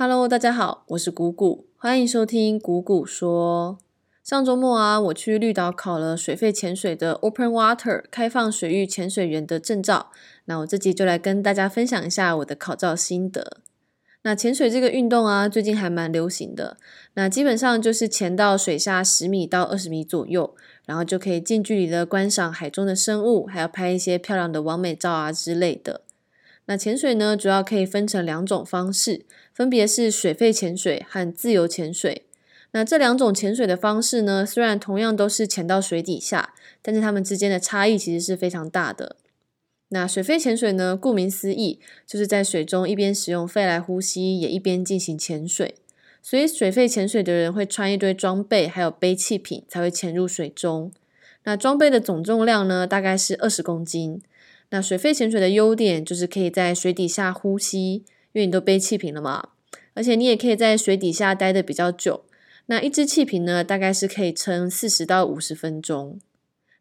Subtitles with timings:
[0.00, 3.78] Hello，大家好，我是谷谷，欢迎收听谷谷说。
[4.22, 10.12] 上周末啊，我去绿岛考了水肺潜水的 Open Water 开放水域潜水员的证照。
[10.44, 13.56] 那我这集就来跟大家分享一下我的考照心得。
[14.22, 16.76] 那潜水这个运动啊，最近还蛮流行的。
[17.14, 20.54] 那基本上就是潜到水下十米到二十米左右，
[20.86, 26.02] 然后就可以近距离的观赏海中的生物，还要拍一些漂亮的完美照啊之类的。
[26.70, 29.24] 那潜水呢，主要可以分成两种方式，
[29.54, 32.26] 分别是水肺潜水和自由潜水。
[32.72, 36.52] 那这两种潜水的方式呢，虽然同样都是潜到水底下，
[36.82, 39.16] 但是它们之间的差异其实是非常大的。
[39.88, 45.76] 那水肺潜水呢，顾名思义，就是在水中一边使用肺来呼吸，也一边进行潜水。
[46.22, 50.92] 所以水肺潜水的人会穿一堆装备，还有背气瓶，才会潜入水中。
[51.44, 54.20] 那装备的总重量呢，大概是二十公斤。
[54.70, 59.48] 那水肺潜水的优点就是可以在水底下呼吸，因为你都背气瓶了嘛，
[59.94, 62.24] 而且你也可以在水底下待的比较久。
[62.66, 66.20] 那一支气瓶呢，大概是可以撑四十到五十分钟。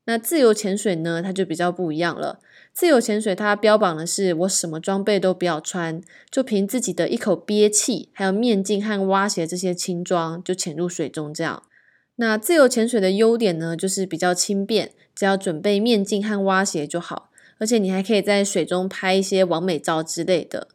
[0.04, 2.40] 那自由潜水呢，它就比较不一样了。
[2.74, 11.64] 自由潜水它标榜的是我什么装备都不要穿，就凭自己的一口憋气，还有面镜和蛙鞋这些轻装就潜入水中这样。
[12.18, 17.27] 那自由潜水的优点呢，就是比较轻便，只要准备面镜和蛙鞋就好。
[17.58, 20.68] 而且你还可以在水中拍一些完美照之类的。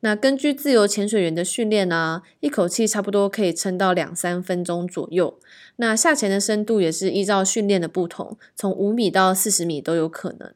[0.00, 5.38] 那根据自由潜水员的训练呢，一口气差不多可以撑到两三分钟左右。
[5.76, 10.52] 那下潜的深度也是依照训练的不同，从五米到四十米都有可能。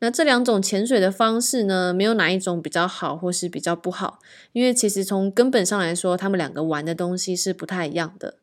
[0.00, 4.18] 那这两种潜水的方式呢，没有哪一种比较好或是比较不好，
[4.52, 8.34] 因为其实从根本上来说，他们两个玩的东西是不太一样的。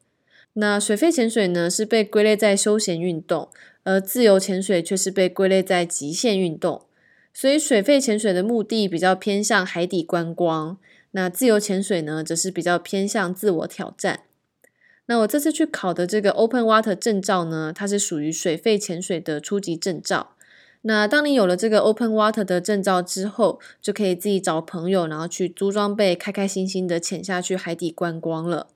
[0.54, 3.50] 那水肺潜水呢，是被归类在休闲运动。
[3.84, 6.86] 而自由潜水却是被归类在极限运动，
[7.34, 10.78] 所以水肺潜水的目的比较偏向海底观光，
[11.12, 14.22] 那自由潜水呢，则是比较偏向自我挑战。
[15.08, 20.36] 那我这次去考的这个 Open Water 证照呢，它是属于水肺潜水的初级证照。
[20.84, 28.68] 那当你有了这个 Open Water 的证照之后，就可以自己找朋友，然后去租装备，开开心心的潜下去海底观光了。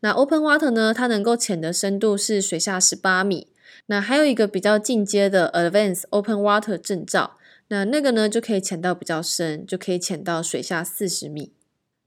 [0.00, 3.48] 那 Open Water 呢，它能够潜的深度是水下十八米。
[3.86, 11.52] 那还有一个比较进阶的 Advanced Open Water 证照，那那个呢就可以潜到比较深，就可以潜到水下四十米。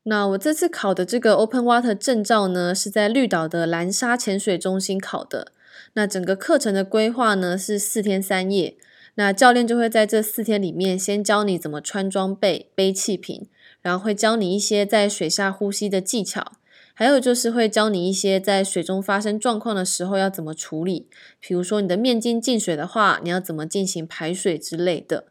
[0.03, 5.51] 那我这次考的这个 Open Water 证照呢，是在绿岛的蓝沙潜水中心考的。
[5.93, 8.77] 那整个课程的规划呢是四天三夜，
[9.15, 13.47] 那教练就会在这四天里面先教你怎么穿装备、背气瓶，
[13.81, 16.53] 然后会教你一些在水下呼吸的技巧。
[16.99, 21.07] 还有就是会教你一些在水中发生状况的时候要怎么处理，
[21.39, 25.25] 比如说你的面镜进水的话，你要怎么进行排水之类的。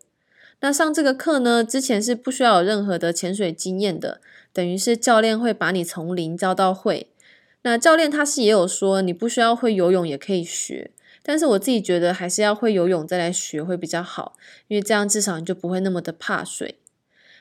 [0.60, 4.20] 那上这个课呢，之前是不需要有任何的潜水经验的，
[4.52, 7.08] 等于是教练会把你从零教到会。
[7.62, 10.92] 那教练他是也有说，你不需要会游泳也可以学，
[11.24, 14.36] 但是我自己觉得还是要会游泳再来学会比较好，
[14.68, 16.76] 因为这样至少你就不会那么的怕水。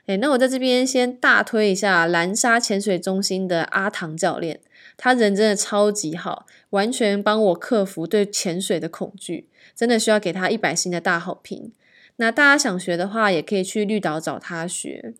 [0.07, 4.59] 哎，那我在这边先大推一下蓝沙潜水中心的阿唐教练，
[4.97, 11.71] 他人真的超级好，完全帮我克服对潜水的恐惧，真的需要给他一百星的大好评。
[12.17, 15.15] 那大家想学的话，也可以去绿岛找他学。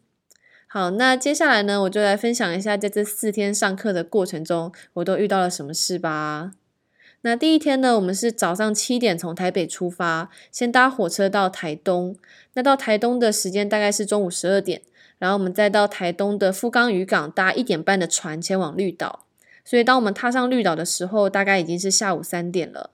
[0.67, 6.51] 好，那接下来呢，我就来分享一下在这四天上课的过程中，我都遇到了什么事吧。
[7.25, 12.15] 那第一天呢，我们是早上七点从台北出发，先搭火车到台东。
[12.53, 14.83] 那到台东的时间大概是中午十二点，
[15.17, 19.25] 然后我们再到台东的富冈渔港搭一点半的船前往绿岛。
[19.63, 22.91] 所以当我们踏上绿岛的时候，大概已经是下午三点了。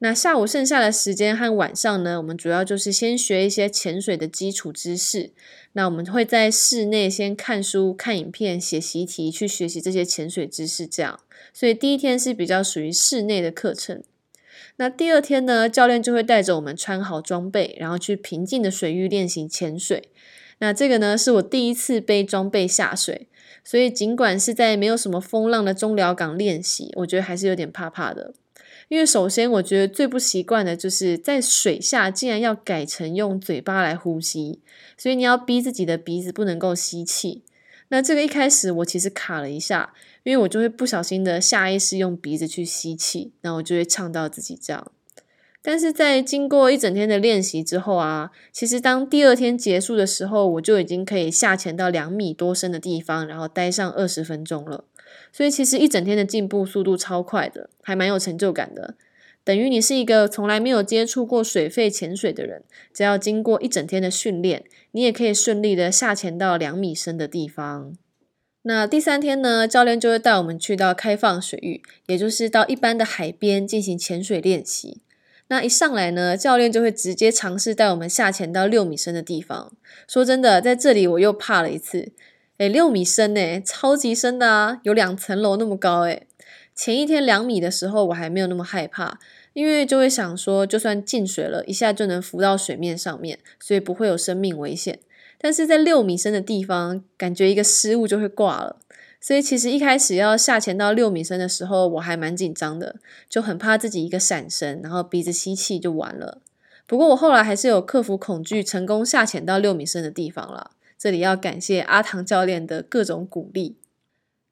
[0.00, 5.32] 那下午剩下的时间和晚上呢，我们主要就是先学一些潜水的基础知识。
[5.72, 10.86] 那我们会在室内先看书、看影片、写习题，去学习这些潜水知识。
[10.86, 11.18] 这样，
[11.52, 14.02] 所以第一天是比较属于室内的课程。
[14.76, 20.10] 那第二天呢，教练就会带着我们穿好装备，然后去平静的水域练习潜水。
[20.60, 23.26] 那这个呢，是我第一次背装备下水，
[23.64, 28.34] 所以尽管是在没有什么风浪的中寮港练习，我觉得还是有点怕怕的。
[28.88, 34.60] 因为首先，我觉得最不习惯的就是在水下竟然要改成用嘴巴来呼吸，
[34.96, 37.42] 所以你要逼自己的鼻子不能够吸气。
[37.90, 39.92] 那这个一开始我其实卡了一下，
[40.22, 44.90] 因为我就会不小心的下意识用鼻子去吸气，那我就会呛到自己这样。
[45.60, 54.84] 但是在经过一整天的练习之后啊，其实当第二天结束的时候，我就已经可以下潜到两米多深的地方，然后待上二十分钟了。
[55.32, 58.94] 所以其实一整天的进步速度超快的，还蛮有成就感的。
[59.44, 67.96] 等于你是一个从来没有接触过水肺潜水的人，只要经过一整天的训练，你也可以顺利的下潜到两米深的地方。
[68.62, 75.00] 那第三天呢，教练就会带我们去到开放水域，也就是到一般的海边进行潜水练习。
[75.50, 79.72] 那一上来呢，教练就会直接尝试带我们下潜到六米深的地方。
[80.06, 82.12] 说真的，在这里我又怕了一次。
[82.58, 86.26] 诶六米深呢，超级深的啊，有两层楼那么高诶
[86.74, 89.18] 前一天两米的时候，我还没有那么害怕，
[89.52, 94.98] 因为就会想说，就算进水了，一下就能浮到水面上面，所以不会有生命危险。
[95.40, 98.76] 但是在六米深的地方，感觉一个失误就会挂了。
[99.20, 102.96] 所以其实一开始要下潜到六米深的时候，我还蛮紧张的，
[103.28, 106.38] 就很怕自己一个闪身，然后鼻子吸气就完了。
[106.86, 110.72] 不过我后来还是有克服恐惧，成功下潜到六米深的地方了。
[110.98, 113.76] 这里要感谢阿唐教练的各种鼓励。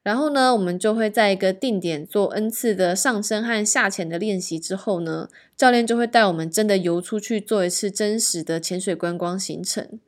[0.02, 9.98] 然后呢，我们就会在一个定点做 N 次的上升和下潜的练习之后呢，教练就会带我们真的游出去做一次真实的潜水观光行程。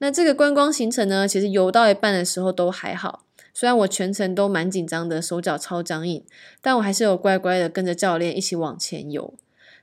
[0.00, 3.24] 那这个观光行程呢，其实游到一半的时候都还好。
[3.54, 6.22] 虽然我全程都蛮紧张的，手脚超僵硬，
[6.60, 9.32] 但我还是有乖乖的跟着教练一起往前游。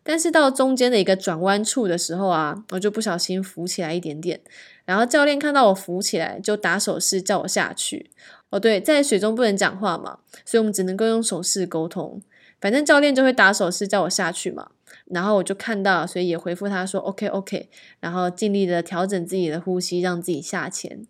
[0.08, 4.40] 但是到中间的一个转弯处的时候啊，我就不小心浮起来一点点，
[4.86, 8.12] 然后教练看到我浮起来，就打手势叫我下去。
[8.52, 12.22] 哦，对，在水中不能讲话嘛，所以我们只能够用手势沟通。
[12.62, 14.70] 反正教练就会打手势叫我下去嘛，
[15.06, 17.70] 然后我就看到，所以也回复他说 OK OK，
[18.00, 21.08] 然后尽力的调整自己的呼吸，让自己下潜。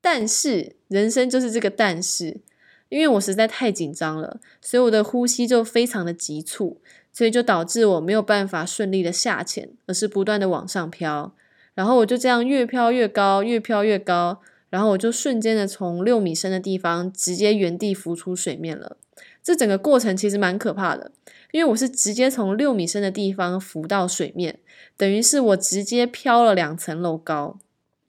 [0.00, 2.40] 但是人生就是这个但是，
[2.88, 6.80] 因为我实在太紧张了，所以我的呼吸就非常的急促，
[7.18, 11.34] 所以就导致我没有办法顺利的下潜，而是不断的往上飘，
[11.74, 18.96] 然后我就这样越飘越高，越飘越高，然后我就瞬间的从六米深的地方直接原地浮出水面了。
[19.42, 21.10] 这整个过程其实蛮可怕的，
[21.50, 24.60] 因为我是直接从六米深的地方浮到水面，
[24.96, 27.58] 等于是我直接飘了两层楼高。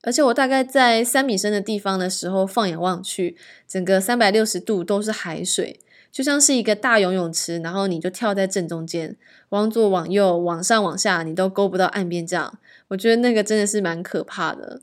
[0.04, 3.36] 而且我大概在三米深的地方的时候，放眼望去，
[3.68, 5.80] 整个三百六十度都是海水，
[6.12, 9.16] 就像是一个大游泳池，然后你就跳在正中间，
[9.50, 12.26] 往左往右、往上往下，你都勾不到岸边。
[12.26, 12.58] 这样，
[12.90, 14.82] 我觉得那个真的是蛮可怕的。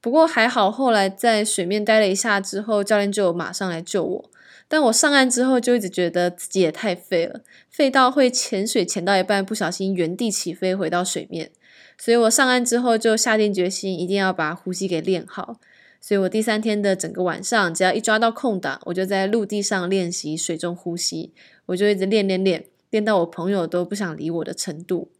[0.00, 4.30] 不过还好，后来在水面待了一下之后，教练就马上来救我。
[4.68, 7.40] 但我上岸之后，就一直觉得自己也太废了，
[7.70, 11.50] 废到会潜水潜到一半，不小心原地起飞回到水面。
[11.98, 15.58] 所以我上岸之后就下定决心，一定要把呼吸给练好。
[16.04, 21.32] 所以我第三天的整个晚上，只要一抓到空档，我就在陆地上练习水中呼吸。
[21.66, 25.12] 我就一直练练练，练到我朋友都不想理我的程度。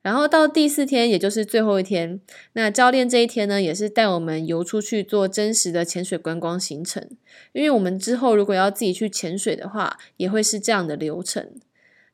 [0.00, 2.22] 然后到第四天，也就是最后一天，
[2.54, 7.06] 那教练这一天呢，也是带我们游出去做真实的潜水观光行程。
[7.52, 11.50] 因为我们之后如果要自己去潜水的话，也会是这样的流程。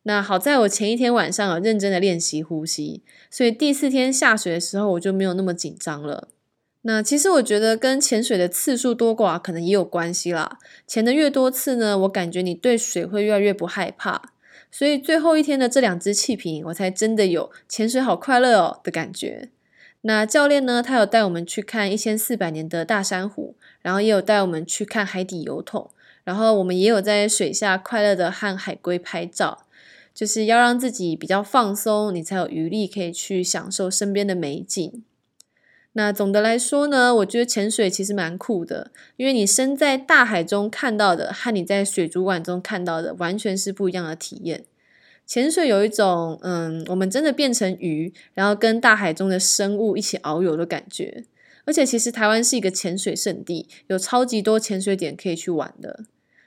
[0.03, 6.27] 那好在我前一天晚上有认真的练习呼吸，所以第四天下水的时候我就没有那么紧张了。
[6.89, 10.57] 那其实我觉得跟潜水的次数多寡可能也有关系啦。
[10.87, 14.31] 潜的越多次呢，我感觉你对水会越来越不害怕。
[14.71, 19.49] 所以最后一天的这两只气瓶，我才真的有潜水好快乐哦的感觉。
[20.03, 25.91] 那教练呢，他有带我们去看一千四百年的大珊瑚，然后也有带我们去看海底油桶，
[26.23, 29.65] 然后我们也有在水下快乐的和海龟拍照。
[30.15, 35.03] 就是要让自己比较放松，你才有余力可以去享受身边的美景。
[35.99, 44.67] 那总的来说呢，我觉得潜水其实蛮酷的，因为你身在大海中看到的和你在水族馆中看到的完全是不一样的体验。
[45.25, 51.25] 潜水有一种，嗯，我们真的变成鱼，然后跟大海中的生物一起遨游的感觉。
[51.65, 56.05] 而且其实台湾是一个潜水圣地，有超级多潜水点可以去玩的。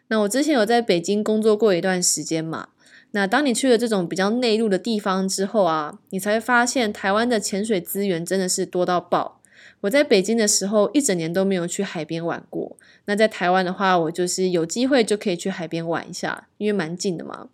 [0.09, 2.67] 那我之前有在北京工作过一段时间嘛。
[3.12, 9.38] 那当你去了这种比较内陆的地方之后啊，你才会发现台湾的潜水资源真的是多到爆。
[9.81, 17.50] 我在北京的时候一整年都没有去海边玩过，那在台湾的话，我就是有机会就可以去海边玩一下，因为蛮近的嘛。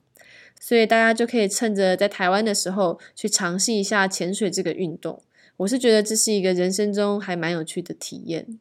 [0.60, 5.22] 所以大家就可以趁着在台湾的时候去尝试一下潜水这个运动。
[5.58, 8.60] 我是觉得这是一个人生中还蛮有趣的体验。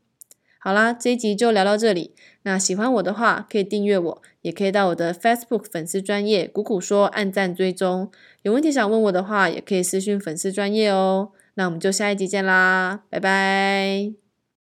[0.59, 2.15] 好啦，这一集就聊到这里。
[2.43, 8.11] 那喜欢我的话，可以订阅我，也可以到我的 Facebook 粉丝专业“谷谷说”按赞追踪。
[8.43, 11.31] 有问题想问我的话，也可以私讯粉丝专业哦。
[11.55, 14.24] 那我们就下一集见啦，拜拜。